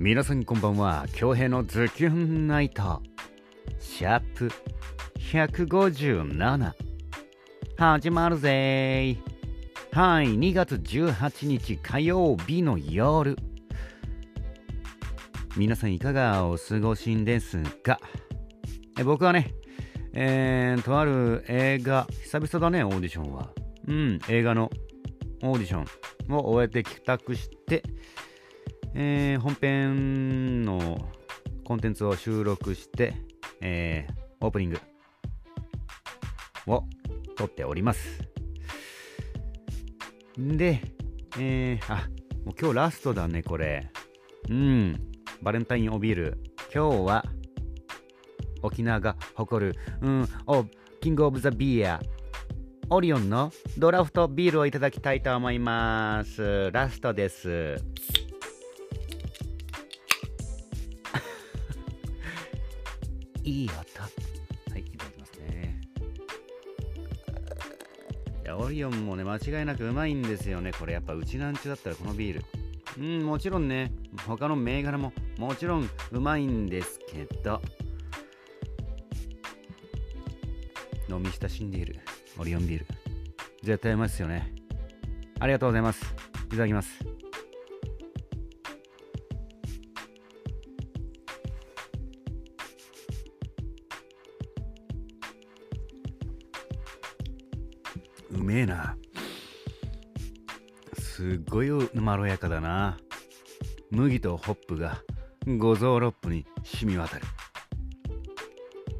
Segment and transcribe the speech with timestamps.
[0.00, 1.06] 皆さんこんばんは。
[1.12, 3.02] 京平のズキュンナイト。
[3.80, 4.48] シャープ
[5.18, 6.72] 157
[7.76, 9.98] 始まるぜー。
[9.98, 13.36] はい2月18日火曜日の夜
[15.56, 17.98] 皆さんいかがお過ごしですか
[19.00, 19.52] え僕はね
[20.12, 23.50] えー、とある映画久々だねオーディションは。
[23.88, 24.70] うん映画の
[25.42, 27.82] オーディションを終えて帰宅して
[28.94, 31.08] えー、本編の
[31.64, 33.14] コンテンツを収録して、
[33.60, 34.80] えー、オープニング
[36.66, 36.84] を
[37.36, 38.22] 撮っております。
[40.36, 40.80] で、
[41.38, 42.08] えー、あ、
[42.44, 43.90] もう今日ラストだね、これ。
[44.48, 44.96] うん、
[45.42, 46.38] バレンタインおビール。
[46.74, 47.24] 今日は、
[48.62, 50.64] 沖縄が誇る、うん、お、
[51.00, 52.00] キングオブザビア、
[52.90, 56.70] オリオンのドラフトビールをいただきたいと思います。
[56.72, 57.76] ラストです。
[63.48, 63.74] いい音。
[63.74, 65.80] はい、いただきますね。
[68.44, 70.72] いや、オリオンもね、間違いなくうまいんですよね。
[70.72, 72.44] これやっぱうちなんちゅだったらこのビール。
[72.98, 73.90] うん、もちろんね、
[74.26, 77.62] 他の銘柄ももちろんうまいんですけど、
[81.08, 82.00] 飲み親しんでいる
[82.38, 82.86] オリオンビール。
[83.62, 84.52] 絶対うまいですよね。
[85.40, 86.04] ありがとうございます。
[86.48, 87.17] いただきます。
[98.58, 98.96] うめえな。
[100.98, 102.98] すっごいまろやかだな。
[103.90, 105.02] 麦とホップが
[105.46, 107.22] 五臓六腑に染み渡る。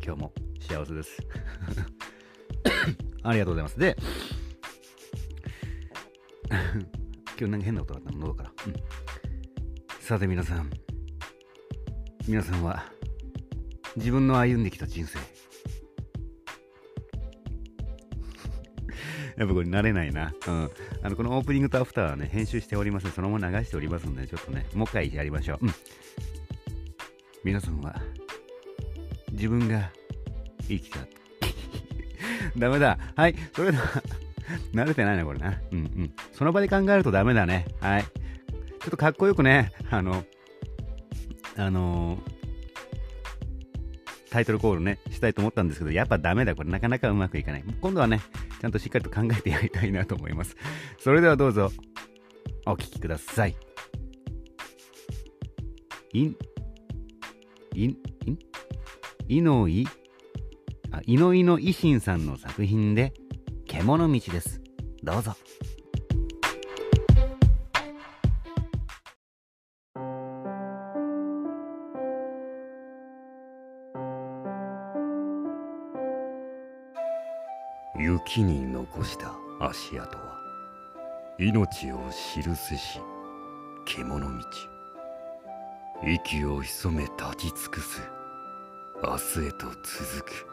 [0.05, 1.19] 今日も幸せです。
[3.25, 3.79] ありがとうございます。
[3.79, 3.97] で、
[7.39, 8.53] 今日なんか変な音があったの、喉から。
[8.67, 8.75] うん、
[10.01, 10.71] さて皆さん、
[12.29, 12.93] 皆さんは
[13.97, 15.19] 自分の歩んできた人生、
[19.39, 20.35] やっぱこれ慣れないな。
[20.49, 20.71] うん。
[21.03, 23.13] あの、このオープニングとアフターはね、編集しておりません。
[23.13, 25.59] そのまま流しておりますので、ちょっとね、もう一回やりましょう。
[25.63, 25.75] うん。
[27.45, 28.03] 皆さんは、
[29.31, 29.93] 自分が
[30.67, 30.99] 生きた。
[32.59, 32.99] ダメだ。
[33.15, 33.37] はい。
[33.55, 34.03] それでは
[34.75, 35.57] 慣れてないな、これな。
[35.71, 36.13] うんうん。
[36.33, 37.67] その場で考えるとダメだね。
[37.81, 38.03] はい。
[38.03, 38.09] ちょ
[38.89, 40.25] っとかっこよくね、あの、
[41.57, 42.21] あのー、
[44.31, 46.57] タイトルコールね、したいと思ったんですけど、やっぱダメだ。
[46.57, 47.65] これなかなかうまくいかない。
[47.81, 48.21] 今度はね、
[48.61, 50.57] ちゃんとしっかりと考えてやりたいなと思います。
[50.99, 51.71] それではどうぞ、
[52.67, 53.57] お聴きください。
[56.13, 56.37] い、ん、
[57.75, 57.97] い、ん、
[59.29, 59.87] いのい、
[60.91, 63.13] あ、いのいの維新さんの作品で、
[63.67, 64.61] 獣道です。
[65.03, 65.37] どうぞ。
[78.29, 80.39] 雪に残した足跡は
[81.39, 83.01] 命を記すし
[83.87, 84.45] 獣道。
[86.05, 88.03] 息を潜め立ち尽くす
[89.03, 90.47] 明日へと続く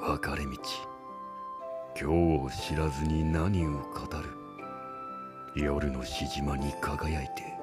[0.00, 0.50] 分かれ道。
[1.98, 3.78] 今日を知らずに何を語
[4.18, 4.28] る。
[5.54, 7.54] 夜のしじまに輝いて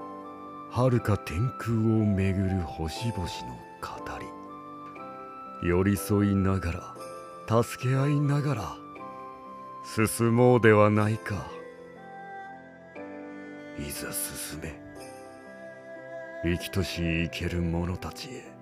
[0.71, 3.27] 遥か天空を巡る星々の
[3.79, 4.19] 語
[5.61, 5.69] り。
[5.69, 6.95] 寄り添いなが
[7.47, 8.88] ら助け合いながら
[9.83, 11.47] 進もうではないか。
[13.77, 14.79] いざ進め。
[16.43, 18.59] 生きとし生ける者たちへ。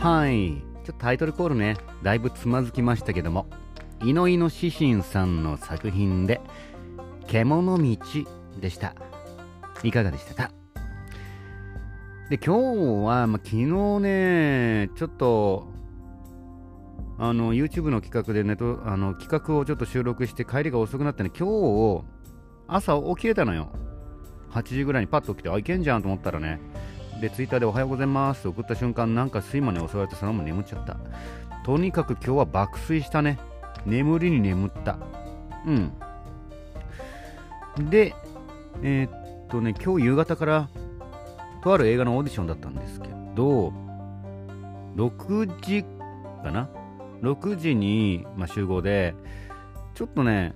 [0.00, 0.70] はい。
[0.84, 3.46] ちょっとタイトルコールねだいぶつまずきましたけども
[4.02, 6.40] 猪の指針さんの作品で
[7.28, 7.96] 「獣道」
[8.60, 8.94] でした。
[9.82, 10.50] いかがでしたか？
[12.30, 13.64] で、今日は、まあ、昨日
[14.00, 15.68] ね、ちょっと、
[17.18, 22.04] あの、YouTube の企画でネト、あの、企画をちょっと収録して帰りが遅くなってね、今日、
[22.68, 23.70] 朝起きれたのよ。
[24.52, 26.60] 8時ぐらいにパッと起きて、あ、いけんじゃんと思ったらね、
[27.20, 30.98] で、ツイッターでおはようございますって送った瞬間、なんか睡魔に襲われてそのまま眠っちゃった。
[31.64, 33.40] とにかく今日は爆睡したね。
[33.86, 34.98] 眠りに眠った。
[35.66, 35.92] うん。
[37.90, 38.14] で、
[38.82, 39.19] えー、
[39.50, 40.68] とね、今日夕方から、
[41.62, 43.72] とある映画のオーディションだったんですけど、
[44.96, 45.84] 6時
[46.42, 46.68] かな
[47.22, 49.14] ?6 時に、まあ、集合で、
[49.94, 50.54] ちょっとね、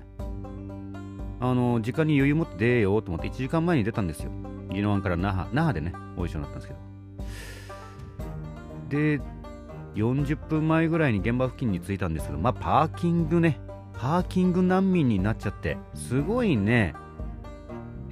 [1.41, 4.31] あの、時間に余裕持って出ようと思って1時間前に出たんですよ。
[4.70, 6.81] 宜野湾から那覇、那覇でね、オーディションだったんですけど。
[8.88, 9.20] で、
[9.94, 13.61] 40分前ぐらいに現場付近に着いたんですけど、まあ、パーキングね、
[13.93, 16.94] パーキング難民になっちゃって、すごいね、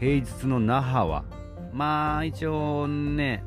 [0.02, 1.24] 平日の那覇は。
[1.72, 3.44] まあ、一応ね、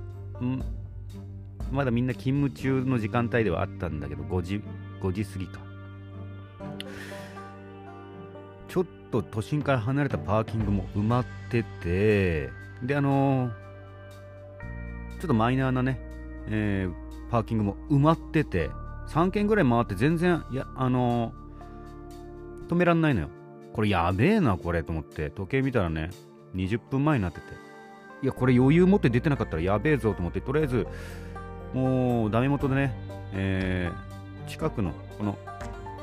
[1.70, 4.64] まだみんな勤務中の時間帯ではあったんだけど、5時、
[5.02, 5.60] 5時過ぎか。
[8.70, 16.00] ちょっと都心から離れたパーキングも埋まってて、で、あのー、ちょっとマイナーなね、
[16.48, 18.70] えー、パーキングも埋まってて、
[19.10, 23.30] 3軒ぐらい回って全然、いや、あのー、止めらんないのよ。
[23.74, 26.12] これやべえな、これと思って、時計見たらね、
[26.56, 27.46] 20分前になってて、
[28.24, 30.88] いや、これ余裕持って出てなかったらやべえぞと思って、とりあえず、
[31.74, 32.94] もうダメ元でね、
[33.34, 35.38] えー、近くの、この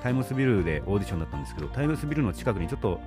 [0.03, 3.01] タイムスビルでオーディションだったんですけど、タイムスビルの近くにちょっと、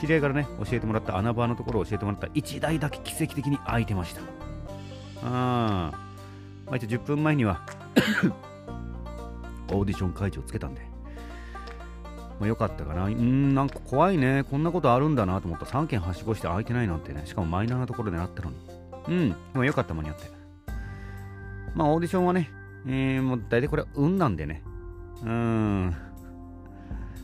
[0.00, 4.22] 知り合いからね、教えてもらった穴場のところを教えてもらった1台だけ奇跡的に空いてました。
[5.24, 5.92] あ
[6.66, 7.60] まあ、一応10分前には
[9.70, 10.91] オーディション会場つけたんで、
[12.42, 13.04] まあ、よかったかな。
[13.04, 14.42] うん、なんか怖いね。
[14.50, 17.22] こんなことあるんだなと思った3件はしごして空いてないなんてね。
[17.24, 18.56] しかもマイナーなところでなったのに。
[19.06, 20.24] うん、でもよかった間に合って。
[21.76, 22.50] まあ、オーディションはね、
[22.88, 24.64] えー、もう大体これは運なんでね。
[25.22, 25.96] うーん。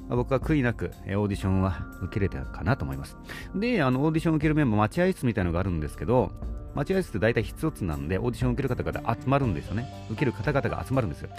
[0.08, 3.16] 僕は悔いなく、え、オーディションは受けれたかなと思います。
[3.56, 6.30] で、あの、オーディション受けるメンバー、待合室みたいなのがあるんですけど、
[6.76, 9.92] 待合室って大体一つなんで、オーディション受ける方々集まるんですよね。
[10.10, 11.30] 受ける方々が集まるんですよ。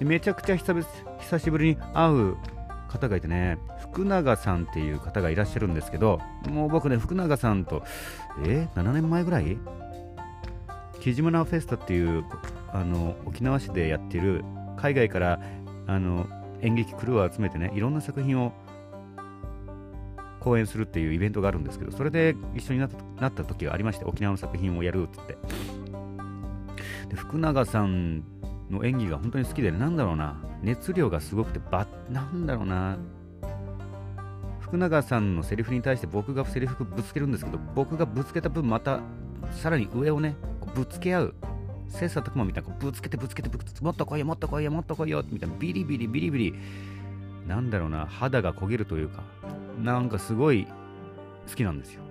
[0.00, 0.86] めちゃくちゃ久々
[1.20, 2.36] 久しぶりに会う
[2.88, 7.82] 方がいてね、福永さんっていう方がいらっしゃるんですけど、もう僕ね、福永さんと、
[8.42, 9.58] えー、7年前ぐらい？
[11.00, 12.24] 木島フェスタっていう
[12.72, 14.44] あの沖縄市でやってる
[14.76, 15.40] 海外から
[15.86, 16.26] あの
[16.60, 18.52] 演劇クルーを集めてねいろんな作品を
[20.40, 25.38] 公演するっていうイベントがあるんですけどそれで一緒になったなった時がありまして沖縄の作品をやるっつって。
[27.08, 28.24] で福永さん
[28.70, 32.96] の演技が本当に好きで、なんだろうな熱量がすごくてばなんだろうな。
[34.60, 39.00] 福永さんのセリフに対して僕がセリフぶつけるんですけど僕がぶつけた分また
[39.50, 40.36] さらに上をね
[40.74, 41.34] ぶつけ合う。
[41.88, 46.54] 切磋琢磨みたいなぶつけてぶつけてぶつけてもっと来いよもっと来いよもっと来いよみたいなビリビリビリビリ。
[47.46, 49.22] なんだろうな肌が焦げるというか
[49.82, 50.66] なんかすごい
[51.48, 52.02] 好きなんですよ。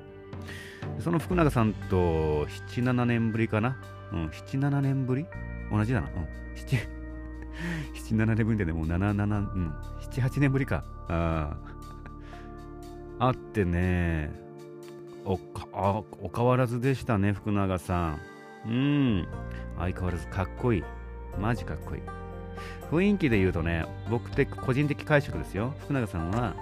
[1.00, 3.77] その福永さんと77年ぶりかな？
[4.12, 5.27] うん77年ぶり
[5.71, 6.23] 同じだなうん
[8.03, 9.73] 77 年ぶりでねもう77うん
[10.11, 11.57] 78年ぶりかあ
[13.19, 14.31] ああってね
[15.25, 18.19] おかあお変わらずでしたね福永さん
[18.67, 19.27] うん。
[19.77, 20.83] 相変わらずかっこいい。
[21.39, 22.01] マジかっこいい。
[22.91, 25.73] 雰囲気で言うとね、僕って個人的解釈ですよ。
[25.79, 26.55] 福永さんは、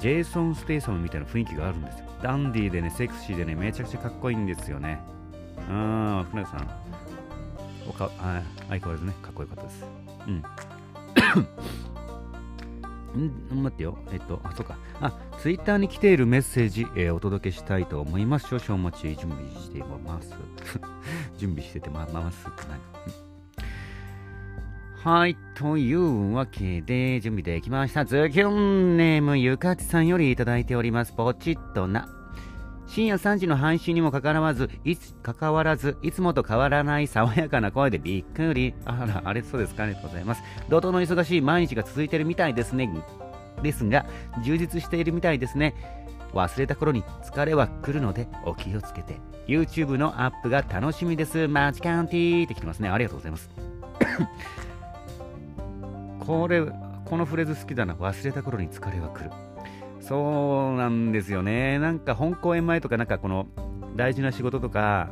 [0.00, 2.06] ジェイソン・ステイサムみたいな雰囲気があるんですよ。
[2.22, 5.00] ダンディーでね、セクシーでね、めちゃくちゃかっこいいんですよね。
[5.68, 6.81] うん、福永さん。
[7.88, 9.84] おかあ相変わらずね、かっこよかったです。
[10.26, 10.42] うん。
[13.18, 13.98] ん待ってよ。
[14.12, 14.76] えっと、あ、そうか。
[15.00, 18.48] あ、ツイッターに来ているメッセージ、えー、お届けしたいと思います。
[18.48, 20.34] 少々お待ち、準備しています。
[21.38, 22.80] 準備しててま、ますって何
[25.04, 28.04] はい、というわけで、準備できました。
[28.04, 31.12] ズキュンネームゆかちさんよりいただいております。
[31.12, 32.21] ポチッとな。
[32.92, 38.74] 深夜3時の配信にもかかわらず、いつ、かかわらず、いつもと変わらない爽やかな声でびっくり。
[38.84, 39.84] あら、あれそうですか？
[39.84, 40.42] ありがとうございます。
[40.68, 42.90] 怒涛の忙しい毎日が続いてるみたいですね。
[43.62, 44.04] ですが、
[44.44, 45.74] 充実しているみたいですね。
[46.34, 49.16] 忘れた頃に疲れは来るのでお気をつけて。
[49.46, 51.48] YouTube のアップが楽しみです。
[51.48, 52.90] マジカンティーって来てますね。
[52.90, 53.48] ありがとうございます。
[56.20, 56.62] これ、
[57.06, 57.94] このフレーズ好きだな。
[57.94, 59.30] 忘れた頃に疲れは来る。
[60.02, 61.78] そうなんですよね。
[61.78, 63.46] なんか本公演前とか、なんかこの
[63.96, 65.10] 大事な仕事とか、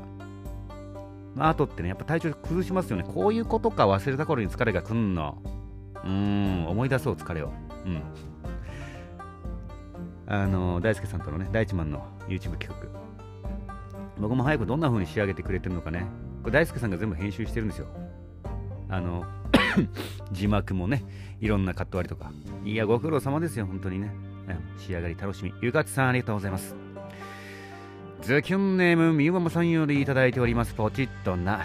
[1.37, 3.05] の後ってね、やっぱ体調崩しますよね。
[3.05, 5.39] こういうことか忘れた頃に疲れが来んの。
[6.05, 7.53] うーん、思い出そう、疲れを。
[7.85, 8.03] うん。
[10.27, 13.01] あの、大輔さんとのね、大地マンの YouTube 企画。
[14.19, 16.07] 僕も早くどんな風に仕上げてくれてるのかね。
[16.43, 17.87] これ大輔さんが全部編集してるんですよ。
[18.89, 19.25] あの、
[20.33, 21.05] 字幕もね、
[21.41, 22.33] いろんなカット割りとか。
[22.65, 24.30] いや、ご苦労様ですよ、本当にね。
[24.79, 25.53] 仕上がり楽しみ。
[25.61, 26.75] ゆかちさんありがとうございます。
[28.23, 30.75] ズキュンネームみゆままさんよりいただいております。
[30.75, 31.65] ポチッとな。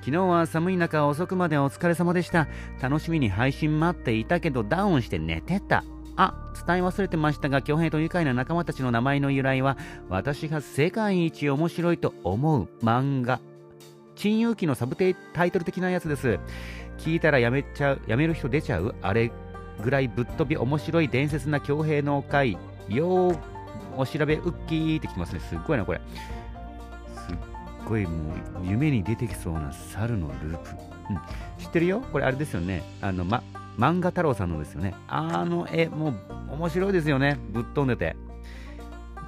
[0.00, 2.46] 昨日は寒い中遅くまでお疲れ様でした。
[2.82, 5.82] 楽しみに配信待っていたけどダウンして寝てた。
[6.16, 9.78] あ、伝え忘れてましたが、巨平と愉快な仲間たちの名前の由来は、
[10.10, 13.40] 私が世界一面白いと思う漫画。
[14.14, 16.38] 珍遊記のサブタイトル的なやつです。
[16.98, 18.94] 聞いたらやめちゃう、やめる人出ちゃう？
[19.02, 19.32] あれ
[19.82, 22.52] ぐらいぶっ飛び面白い伝説な強兵の回、
[22.88, 23.38] よー
[23.96, 25.40] お調べウッキーってきますね。
[25.40, 26.00] すっごいな、これ。
[27.14, 27.36] すっ
[27.84, 30.70] ごいもう夢に出てきそうな猿のループ、
[31.10, 32.00] うん、知ってるよ？
[32.12, 32.82] これあれですよね。
[33.00, 33.42] あの、ま、
[33.78, 34.94] 漫画太郎さんのですよね。
[35.06, 36.14] あの絵もう
[36.54, 37.38] 面白いですよね。
[37.50, 38.16] ぶっ飛んでて。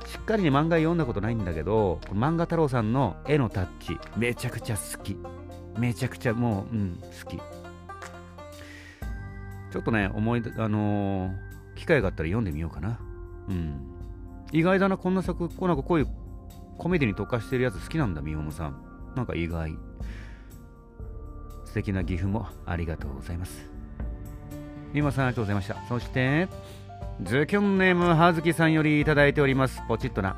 [0.07, 5.17] しっかりに漫画読んだことないんだけど漫画太郎さんの絵のタッチめちゃくちゃ好き。
[5.79, 7.39] めちゃくちゃもう、うん、好き。
[9.71, 12.99] ちょっとね思いあのー、機会があったら読んでみようかな。
[13.49, 13.81] うん。
[14.53, 16.09] 意外だなこんな作こうなんかこういう
[16.79, 18.77] コメディに特化してるやつ好きなんだみおもさん。
[19.15, 19.73] なんか意外。
[21.65, 23.69] 素敵な岐阜もありがとうございます。
[24.93, 25.77] みもさんありがとうございました。
[25.89, 26.49] そして
[27.23, 29.83] ズキョンネームはずきさんよりいただいております。
[29.89, 30.37] ポチッとな。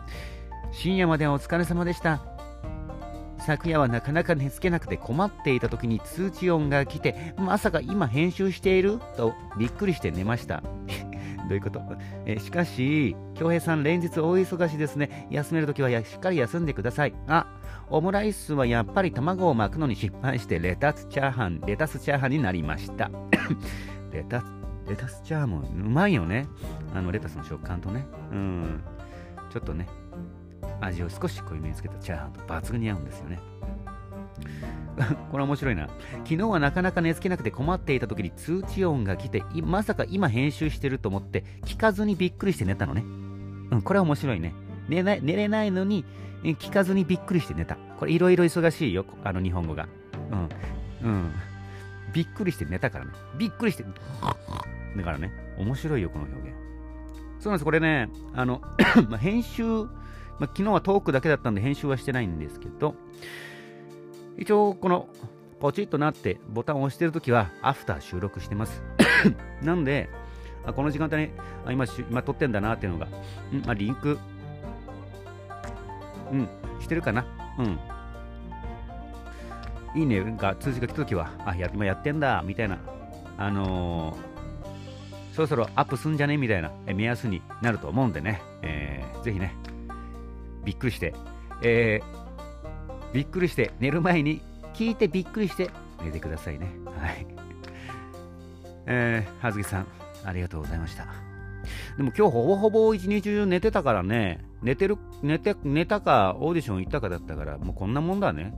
[0.73, 2.38] 深夜までお疲れ様でした。
[3.49, 9.01] 昨夜はなかなか寝つけなくて困っていた時に通知音が来てまさか今編集している？
[9.17, 10.63] とびっくりして寝ました
[11.49, 11.81] どういうこと？
[12.27, 15.27] えしかし、京平さん、連日大忙しですね。
[15.31, 17.15] 休めるときはしっかり休んでください。
[17.27, 17.47] あ、
[17.89, 23.11] オムライスはやっぱり卵を巻くのに失敗してレタスチャーハン、レタスチャーハンになりました。
[24.13, 24.45] レタス、
[24.91, 26.47] レタスチャーもうまいよね。
[26.95, 28.07] あのレタスの食感とね。
[28.31, 28.83] うん。
[29.49, 29.87] ちょっとね、
[30.81, 33.41] 味を少し濃いめにつけたチャーハンと抜群に合うんですよね。
[35.31, 35.89] これ面白いな。
[36.25, 43.03] 昨日はなかなか寝つけなくて困っていた時に通知音が来て、まさか今編集してると思って聞かずにびっくりして寝たのね。
[43.71, 44.55] うん、これは面白いね。
[44.89, 46.05] 寝ない寝れないのに
[46.43, 47.77] 聞かずにびっくりして寝た。
[47.99, 49.89] これいろいろ忙しいよ、あの日本語が。
[51.03, 51.09] うん。
[51.09, 51.33] うん。
[52.13, 53.13] びっくりして寝たからね。
[53.39, 53.85] びっくりして。
[54.97, 56.57] だからね、面白いよ、この表現。
[57.41, 58.63] そうなんです、これね、あの、
[59.09, 59.63] ま、編集、
[60.39, 62.95] まあ、昨日はトークだけだったんで編集はしてないんですけど、
[64.37, 65.09] 一応この
[65.59, 68.83] ポチッとなってボタンを押してるときはアフター収録してます。
[69.63, 70.09] なんで、
[70.65, 71.31] あこの時間帯に
[71.67, 73.09] あ今今撮ってんだなっていうのが、ん
[73.67, 74.19] まあ、リンク、
[76.31, 76.49] うん、
[76.81, 77.27] してるかな。
[77.59, 77.79] うん。
[79.95, 82.79] いいねが通知が来たときは、あ、や今やってんだ、みたいな、
[83.39, 86.37] あのー、そろそろアップすんじゃね？
[86.37, 89.55] みたいな目安になると思うんでね、えー、ぜひね、
[90.65, 91.15] びっくりして、
[91.63, 94.43] えー、びっくりして寝る前に
[94.75, 95.71] 聞いてびっくりして
[96.03, 96.71] 寝てくださいね。
[96.99, 97.27] はい。
[98.87, 99.87] えー、はずきさん、
[100.25, 101.07] ありがとうございました。
[101.97, 108.55] でも今日ほぼほぼ一日中寝てたからね、寝てる、寝て、寝たか、オーディション行ったかだったから、もうこんなもんだね。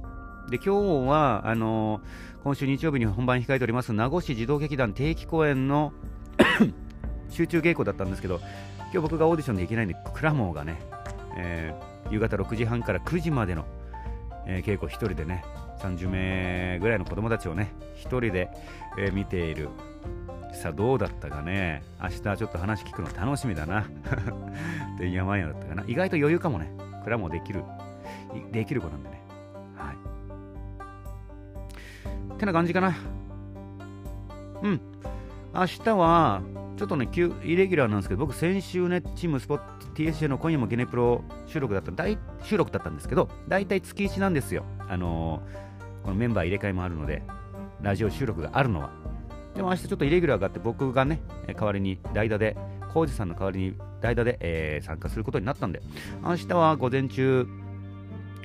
[0.50, 5.92] で、今日は、あのー、今週日曜日に本番控えております、名護市児童劇団定期公演の
[7.28, 8.40] 集中稽古だったんですけど、
[8.92, 10.80] 今日僕がオーディションで行けないんで、クラモーがね、
[11.37, 13.64] えー、夕方6時半から9時までの
[14.47, 15.45] えー、稽古1人でね
[15.79, 18.50] 30名ぐらいの子供たちをね1人で、
[18.99, 19.69] えー、見ている。
[20.52, 21.83] さあどうだったかね。
[22.02, 23.85] 明日ちょっと話聞くの楽しみだな。
[24.99, 25.85] てんやまんやだったかな。
[25.87, 26.73] 意外と余裕かもね。
[27.05, 27.62] クラもできる。
[28.50, 29.23] できる子なんでね。
[29.76, 29.97] はい。
[32.35, 32.97] ってな感じかな。
[34.62, 34.81] うん。
[35.55, 36.43] 明日は
[36.81, 37.11] ちょっとね、
[37.45, 44.65] イレギュラーなんですけど、僕、先週ね、チームスポット TSJ の今夜もゲネプロ収録だった大収録だったんですけど、大体月1なんですよ。
[44.89, 47.23] あのー、このメンバー入れ替えもあるので、
[47.83, 48.93] ラジオ収録があるのは。
[49.55, 52.57] でも明日ちょっとイレギュラーがあって、僕がね、代わりに代打で、
[52.95, 55.83] コウジさんの代わりに代打で、えー、参加することになったんで、
[56.25, 57.47] 明日は午前中、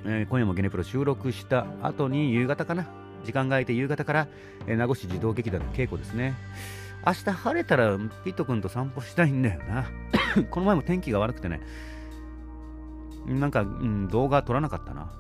[0.04, 2.86] えー、今夜もゲネプロ収録した後に夕方かな？
[3.24, 4.28] 時間が空いて夕方から、
[4.68, 6.36] えー、名護市児童劇団の稽古ですね。
[7.06, 9.86] 明日晴れたらピット君と散歩したいんだよな。
[10.50, 11.62] この前も天気が悪くてね、
[13.28, 15.12] なんか、うん、動画撮らなかったな。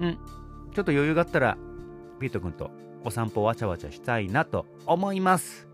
[0.00, 0.18] うん、
[0.72, 1.56] ちょっと余裕があったら、
[2.18, 2.70] ピット君と
[3.04, 5.68] お散歩わちゃわちゃしたいなと思います。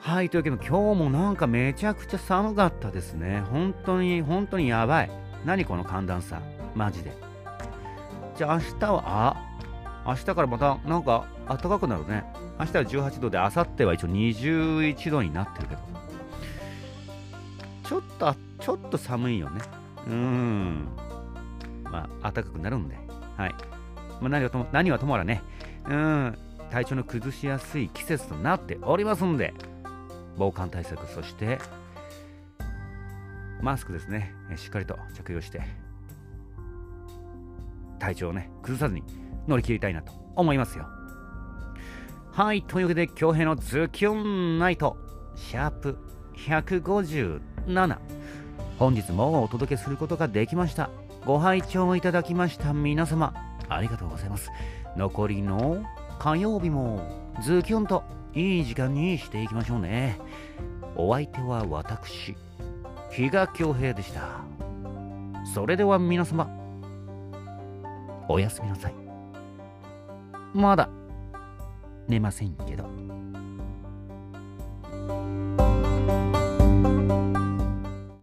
[0.00, 3.42] はい、というわけで今日もなんかめちゃくちゃ寒かったですね。
[3.50, 5.10] 本当に、本当にやばい。
[5.46, 6.42] 何この寒暖差。
[6.74, 7.16] マジで。
[8.36, 9.53] じゃあ明日は、あ、
[10.06, 12.24] 明日からまたなんか暖かくなるね。
[12.58, 15.80] 明日は18度で、明後日は一応21度になってるけど。
[17.84, 19.60] ちょっと、ちょっと寒いよね。
[20.06, 20.88] うん。
[21.84, 22.96] まあ、暖かくなるんで。
[23.36, 23.54] はい。
[24.20, 25.42] まあ、何はとも、何はともあらね。
[25.88, 26.38] うん。
[26.70, 29.54] 体調の崩しやすい季節となっておりますんで、
[30.36, 31.58] 防寒対策、そして、
[33.60, 34.34] マスクですね。
[34.56, 35.62] しっかりと着用して、
[37.98, 39.02] 体調をね、崩さずに
[39.46, 40.86] 乗り切りたいなと思いますよ。
[42.32, 44.96] はい、というわけで、京平のズキュンナイト、
[45.36, 45.96] シャープ
[46.36, 47.98] 157。
[48.78, 50.90] 本日もお届けすることができました。
[51.24, 53.32] ご拝聴いただきました皆様、
[53.68, 54.50] ありがとうございます。
[54.96, 55.84] 残りの
[56.18, 58.02] 火曜日もズキュンと
[58.34, 60.18] いい時間にしていきましょうね。
[60.96, 62.36] お相手は私、
[63.10, 64.40] 比嘉恭平でした。
[65.54, 66.48] それでは皆様、
[68.28, 69.03] おやすみなさい
[70.54, 70.88] まだ
[72.08, 73.13] 寝ませんけど。